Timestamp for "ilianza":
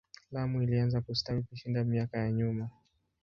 0.61-1.01